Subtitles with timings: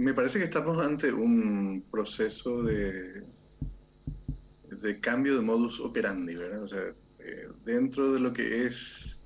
[0.00, 3.22] Me parece que estamos ante un proceso de,
[4.70, 6.62] de cambio de modus operandi, ¿verdad?
[6.62, 9.20] O sea, eh, dentro de lo que es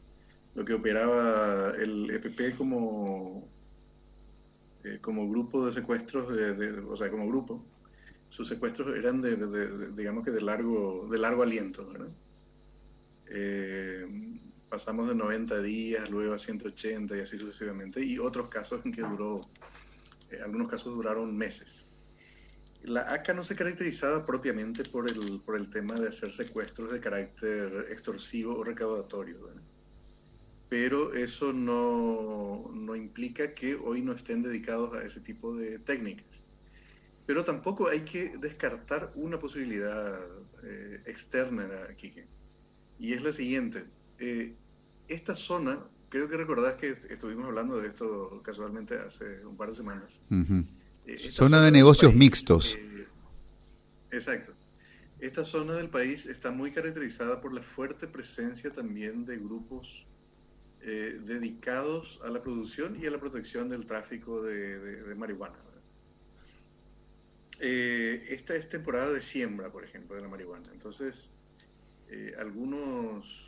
[0.56, 3.48] lo que operaba el EPP como,
[4.82, 7.64] eh, como grupo de secuestros, de, o sea, como grupo,
[8.28, 12.12] sus secuestros eran de, digamos que de largo, de largo aliento, ¿verdad?
[13.28, 18.90] Eh, pasamos de 90 días, luego a 180 y así sucesivamente, y otros casos en
[18.90, 19.48] que duró,
[20.42, 21.86] algunos casos duraron meses.
[22.82, 27.00] La ACA no se caracterizaba propiamente por el, por el tema de hacer secuestros de
[27.00, 29.38] carácter extorsivo o recaudatorio,
[30.68, 36.44] pero eso no, no, implica que hoy no estén dedicados a ese tipo de técnicas.
[37.26, 40.20] Pero tampoco hay que descartar una posibilidad
[40.62, 42.12] eh, externa aquí,
[42.98, 43.84] y es la siguiente.
[44.18, 44.54] Eh,
[45.08, 45.78] esta zona,
[46.08, 50.20] creo que recordás que estuvimos hablando de esto casualmente hace un par de semanas.
[51.06, 52.76] Eh, zona de negocios mixtos.
[52.76, 53.06] Eh,
[54.10, 54.52] exacto.
[55.20, 60.06] Esta zona del país está muy caracterizada por la fuerte presencia también de grupos
[60.80, 65.56] eh, dedicados a la producción y a la protección del tráfico de, marihuana.
[67.60, 70.68] esta es temporada de siembra, por ejemplo, de la marihuana.
[70.72, 71.30] Entonces,
[72.38, 73.43] algunos,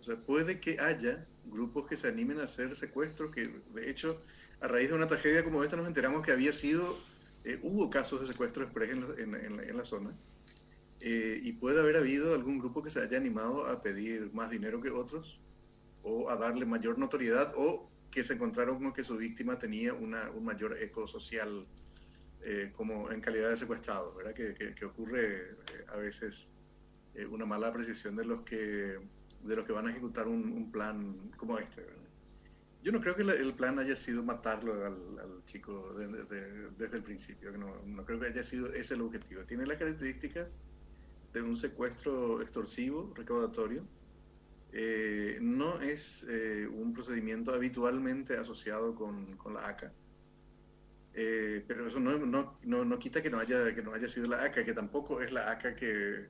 [0.00, 4.22] o sea, puede que haya grupos que se animen a hacer secuestros, que de hecho
[4.60, 6.98] a raíz de una tragedia como esta nos enteramos que había sido,
[7.44, 10.14] eh, hubo casos de secuestro express en, la zona,
[11.00, 14.80] eh, y puede haber habido algún grupo que se haya animado a pedir más dinero
[14.80, 15.38] que otros,
[16.02, 20.44] o a darle mayor notoriedad, o que se encontraron con que su víctima tenía un
[20.44, 21.66] mayor eco social
[22.42, 24.32] eh, como en calidad de secuestrado, ¿verdad?
[24.34, 25.56] Que, ocurre
[25.88, 26.48] a veces
[27.30, 28.98] una mala apreciación de los que
[29.42, 31.84] de los que van a ejecutar un, un plan como este.
[32.82, 35.94] Yo no creo que el plan haya sido matarlo al, chico
[36.78, 37.52] desde el principio.
[37.52, 39.42] No, no, creo que haya sido ese el objetivo.
[39.44, 40.58] Tiene las características
[41.32, 43.84] de un secuestro extorsivo, recaudatorio.
[44.72, 49.92] Eh, no es eh, un procedimiento habitualmente asociado con, con la ACA.
[51.12, 54.44] Eh, pero eso no, no, no, quita que no, haya, que no haya sido la
[54.44, 56.28] ACA, que tampoco es la ACA que,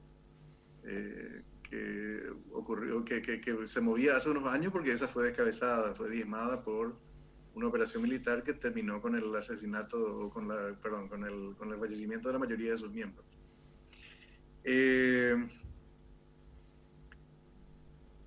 [1.70, 2.20] que
[2.52, 6.96] ocurrió, que, que, se movía hace unos años porque esa fue descabezada, fue diezmada por
[7.54, 11.72] una operación militar que terminó con el asesinato, o con la, perdón, con el, con
[11.72, 13.24] el fallecimiento de la mayoría de sus miembros.
[14.64, 15.36] Eh,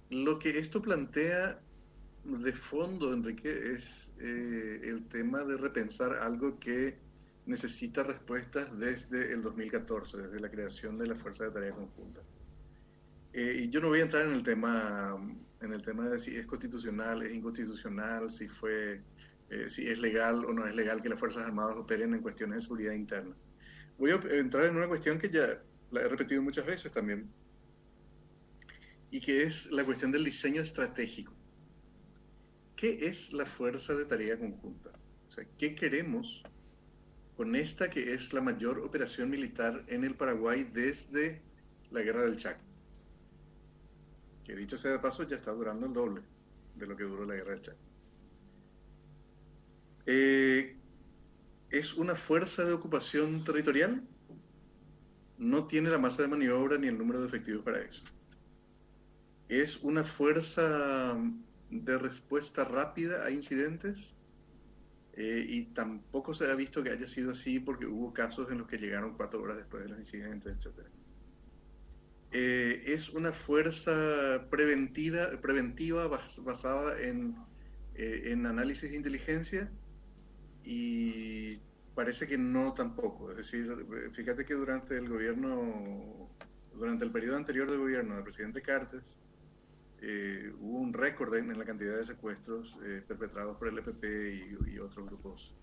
[0.10, 1.60] lo que esto plantea
[2.24, 6.98] de fondo, Enrique, es eh, el tema de repensar algo que
[7.46, 12.22] necesita respuestas desde el 2014, desde la creación de la Fuerza de Tarea Conjunta.
[13.34, 15.20] Eh, yo no voy a entrar en el tema
[15.62, 19.02] en el tema de si es constitucional, es inconstitucional, si fue
[19.50, 22.58] eh, si es legal o no es legal que las Fuerzas Armadas operen en cuestiones
[22.58, 23.36] de seguridad interna.
[23.98, 25.62] Voy a entrar en una cuestión que ya
[25.92, 27.30] la he repetido muchas veces también,
[29.12, 31.34] y que es la cuestión del diseño estratégico.
[32.76, 34.90] ¿Qué es la fuerza de tarea conjunta?
[35.28, 36.44] O sea, ¿qué queremos
[37.38, 41.42] con esta que es la mayor operación militar en el Paraguay desde
[41.92, 42.62] la Guerra del Chaco?
[44.44, 46.22] Que dicho sea de paso ya está durando el doble
[46.76, 47.80] de lo que duró la guerra del Chaco.
[50.06, 50.76] Eh,
[51.70, 54.04] ¿Es una fuerza de ocupación territorial?
[55.38, 58.04] No tiene la masa de maniobra ni el número de efectivos para eso.
[59.48, 61.18] ¿Es una fuerza
[61.70, 64.16] de respuesta rápida a incidentes?
[65.16, 68.68] Eh, y tampoco se ha visto que haya sido así porque hubo casos en los
[68.68, 70.90] que llegaron cuatro horas después de los incidentes, etcétera.
[72.36, 77.36] Eh, es una fuerza preventiva, preventiva basada en,
[77.94, 79.72] eh, en, análisis de inteligencia
[80.64, 81.60] y
[81.94, 83.30] parece que no tampoco.
[83.30, 86.28] Es decir, fíjate que durante el gobierno,
[86.74, 89.20] durante el periodo anterior del gobierno del presidente Cartes,
[90.02, 94.80] eh, hubo un récord en, la cantidad de secuestros perpetrados por el EPP y, y
[94.80, 95.54] otros grupos.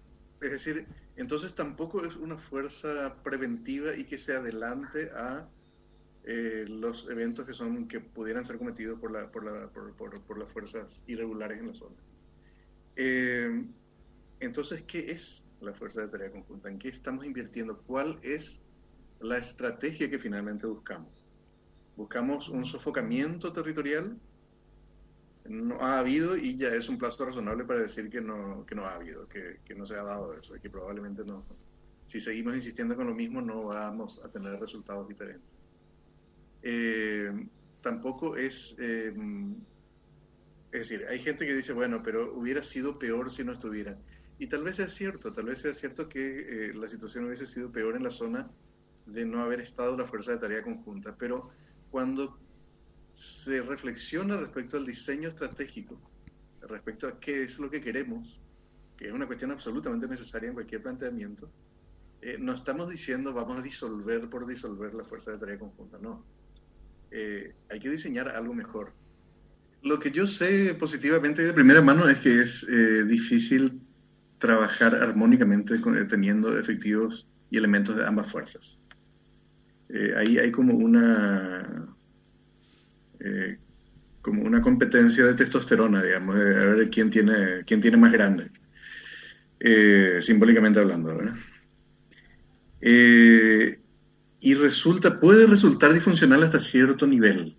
[0.41, 0.86] Es decir,
[1.16, 5.48] entonces tampoco es una fuerza preventiva y que se adelante a
[6.24, 10.38] eh, los eventos que son que pudieran ser cometidos por, la, por, la, por, por,
[10.38, 11.96] las fuerzas irregulares en la zona.
[12.96, 13.64] Eh,
[14.40, 16.68] entonces, ¿qué es la fuerza de tarea conjunta?
[16.68, 17.78] ¿En qué estamos invirtiendo?
[17.86, 18.62] ¿Cuál es
[19.20, 21.10] la estrategia que finalmente buscamos?
[21.96, 24.18] ¿Buscamos un sofocamiento territorial?
[25.46, 28.84] No ha habido y ya es un plazo razonable para decir que no, que no
[28.84, 31.44] ha habido, que, que no se ha dado eso y que probablemente no.
[32.06, 35.59] Si seguimos insistiendo con lo mismo, no vamos a tener resultados diferentes.
[36.62, 37.33] Eh,
[37.80, 38.77] tampoco es...
[38.78, 39.15] Eh,
[40.72, 43.98] es decir, hay gente que dice, bueno, pero hubiera sido peor si no estuvieran.
[44.39, 47.72] Y tal vez sea cierto, tal vez sea cierto que eh, la situación hubiese sido
[47.72, 48.48] peor en la zona
[49.07, 51.51] de no haber estado la fuerza de tarea conjunta, pero
[51.91, 52.39] cuando
[53.13, 56.01] se reflexiona respecto al diseño estratégico,
[56.60, 58.41] respecto a qué es lo que queremos,
[58.97, 61.51] que es una cuestión absolutamente necesaria en cualquier planteamiento,
[62.39, 66.24] no estamos diciendo vamos a disolver por disolver la fuerza de tarea conjunta, no.
[67.10, 68.92] Eh, hay que diseñar algo mejor.
[69.83, 73.80] Lo que yo sé positivamente de primera mano es que es eh, difícil
[74.39, 75.78] trabajar armónicamente
[76.09, 78.78] teniendo efectivos y elementos de ambas fuerzas.
[80.16, 81.91] ahí hay como una
[83.21, 83.59] eh,
[84.22, 88.51] como una competencia de testosterona, digamos, a ver quién tiene, quién tiene más grande,
[89.59, 91.18] eh, simbólicamente hablando,
[92.83, 93.40] eh,
[94.41, 97.57] y resulta, puede resultar disfuncional hasta cierto nivel,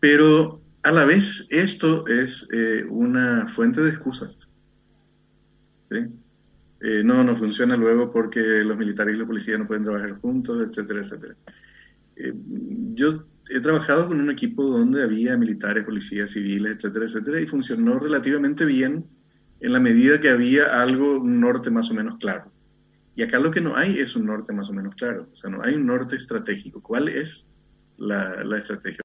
[0.00, 2.48] pero a la vez esto es
[2.88, 4.48] una fuente de excusas.
[7.04, 11.00] no, no funciona luego porque los militares y la policía no pueden trabajar juntos, etcétera,
[11.00, 11.36] etcétera.
[12.94, 17.98] yo he trabajado con un equipo donde había militares, policías civiles, etcétera, etcétera, y funcionó
[17.98, 19.06] relativamente bien
[19.60, 22.53] en la medida que había algo, norte más o menos claro.
[23.16, 25.50] Y acá lo que no hay es un norte más o menos claro, o sea,
[25.50, 26.82] no hay un norte estratégico.
[26.82, 27.50] ¿Cuál es
[27.96, 29.02] la, la estrategia?